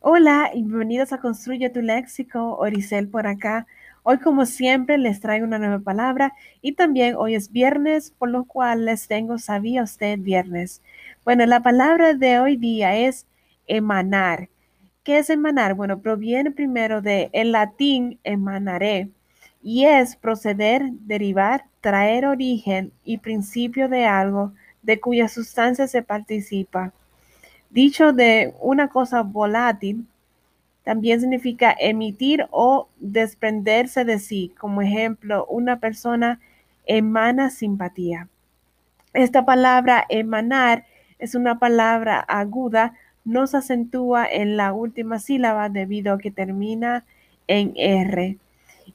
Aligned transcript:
Hola 0.00 0.52
y 0.54 0.62
bienvenidos 0.62 1.12
a 1.12 1.18
Construye 1.18 1.70
tu 1.70 1.82
Léxico, 1.82 2.56
Oricel 2.56 3.08
por 3.08 3.26
acá. 3.26 3.66
Hoy 4.04 4.18
como 4.18 4.46
siempre 4.46 4.96
les 4.96 5.18
traigo 5.20 5.44
una 5.44 5.58
nueva 5.58 5.80
palabra 5.80 6.34
y 6.62 6.74
también 6.74 7.16
hoy 7.16 7.34
es 7.34 7.50
viernes, 7.50 8.12
por 8.16 8.30
lo 8.30 8.44
cual 8.44 8.84
les 8.84 9.08
tengo 9.08 9.38
¿sabía 9.38 9.82
usted 9.82 10.20
viernes? 10.20 10.82
Bueno, 11.24 11.44
la 11.46 11.64
palabra 11.64 12.14
de 12.14 12.38
hoy 12.38 12.56
día 12.56 12.96
es 12.96 13.26
emanar. 13.66 14.48
¿Qué 15.02 15.18
es 15.18 15.30
emanar? 15.30 15.74
Bueno, 15.74 16.00
proviene 16.00 16.52
primero 16.52 17.02
de 17.02 17.28
el 17.32 17.50
latín 17.50 18.20
emanare 18.22 19.10
y 19.60 19.84
es 19.86 20.14
proceder, 20.14 20.92
derivar, 20.92 21.64
traer 21.80 22.24
origen 22.26 22.92
y 23.04 23.18
principio 23.18 23.88
de 23.88 24.04
algo 24.06 24.52
de 24.80 25.00
cuya 25.00 25.26
sustancia 25.28 25.88
se 25.88 26.04
participa. 26.04 26.92
Dicho 27.70 28.12
de 28.12 28.54
una 28.60 28.88
cosa 28.88 29.22
volátil, 29.22 30.06
también 30.84 31.20
significa 31.20 31.74
emitir 31.78 32.46
o 32.50 32.88
desprenderse 32.98 34.04
de 34.04 34.18
sí. 34.18 34.54
Como 34.58 34.80
ejemplo, 34.80 35.44
una 35.46 35.80
persona 35.80 36.40
emana 36.86 37.50
simpatía. 37.50 38.28
Esta 39.12 39.44
palabra 39.44 40.04
emanar 40.08 40.86
es 41.18 41.34
una 41.34 41.58
palabra 41.58 42.20
aguda, 42.20 42.94
no 43.24 43.46
se 43.46 43.58
acentúa 43.58 44.26
en 44.26 44.56
la 44.56 44.72
última 44.72 45.18
sílaba 45.18 45.68
debido 45.68 46.14
a 46.14 46.18
que 46.18 46.30
termina 46.30 47.04
en 47.48 47.72
R. 47.76 48.38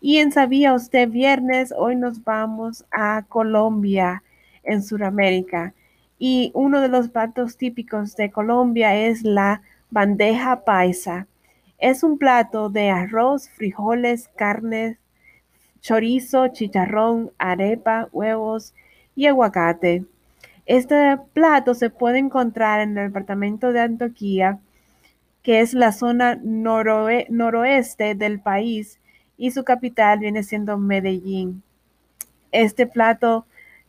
Y 0.01 0.17
en 0.17 0.31
Sabía 0.31 0.73
usted 0.73 1.09
viernes, 1.09 1.73
hoy 1.77 1.95
nos 1.95 2.23
vamos 2.23 2.85
a 2.91 3.23
Colombia, 3.29 4.23
en 4.63 4.81
Sudamérica. 4.81 5.73
Y 6.25 6.51
uno 6.53 6.79
de 6.79 6.87
los 6.87 7.09
platos 7.09 7.57
típicos 7.57 8.15
de 8.15 8.31
Colombia 8.31 8.95
es 8.95 9.23
la 9.23 9.61
bandeja 9.89 10.63
paisa. 10.63 11.27
Es 11.79 12.01
un 12.01 12.17
plato 12.17 12.69
de 12.69 12.91
arroz, 12.91 13.49
frijoles, 13.49 14.29
carne, 14.29 14.99
chorizo, 15.81 16.47
chicharrón, 16.47 17.33
arepa, 17.37 18.07
huevos 18.13 18.73
y 19.17 19.25
aguacate. 19.25 20.05
Este 20.65 21.17
plato 21.33 21.73
se 21.73 21.89
puede 21.89 22.19
encontrar 22.19 22.79
en 22.79 22.97
el 22.97 23.07
departamento 23.09 23.73
de 23.73 23.81
Antioquia, 23.81 24.59
que 25.41 25.59
es 25.59 25.73
la 25.73 25.91
zona 25.91 26.39
noroeste 26.41 28.15
del 28.15 28.39
país, 28.39 28.97
y 29.37 29.51
su 29.51 29.65
capital 29.65 30.19
viene 30.19 30.43
siendo 30.43 30.77
Medellín. 30.77 31.63
Este 32.53 32.87
plato 32.87 33.45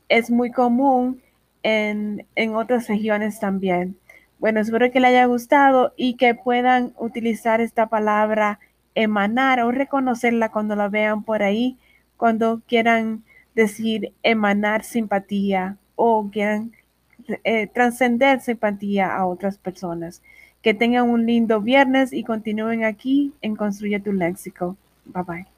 es 0.08 0.32
muy 0.32 0.50
común 0.50 1.22
en, 1.64 2.54
otras 2.54 2.88
regiones 2.88 3.40
también. 3.40 3.96
Bueno, 4.38 4.60
espero 4.60 4.90
que 4.90 5.00
le 5.00 5.08
haya 5.08 5.24
gustado 5.24 5.94
y 5.96 6.14
que 6.14 6.34
puedan 6.34 6.92
utilizar 6.98 7.60
esta 7.60 7.88
palabra 7.88 8.60
emanar 8.94 9.60
o 9.60 9.72
reconocerla 9.72 10.50
cuando 10.50 10.76
la 10.76 10.88
vean 10.88 11.24
por 11.24 11.42
ahí, 11.42 11.78
cuando 12.16 12.62
quieran 12.68 13.24
decir 13.54 14.12
emanar 14.22 14.84
simpatía 14.84 15.78
o 15.96 16.28
quieran 16.30 16.72
eh, 17.44 17.66
trascender 17.68 18.40
simpatía 18.40 19.16
a 19.16 19.26
otras 19.26 19.58
personas. 19.58 20.22
Que 20.62 20.74
tengan 20.74 21.08
un 21.10 21.26
lindo 21.26 21.60
viernes 21.60 22.12
y 22.12 22.24
continúen 22.24 22.84
aquí 22.84 23.32
en 23.42 23.56
Construye 23.56 24.00
tu 24.00 24.12
Léxico. 24.12 24.76
Bye 25.06 25.22
bye. 25.22 25.53